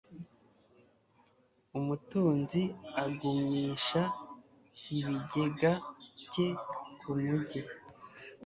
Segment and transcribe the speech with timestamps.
[1.79, 2.61] Umutunzi
[3.03, 4.01] agumisha
[4.93, 5.71] ibigega
[6.25, 6.47] bye
[6.99, 7.61] kumugi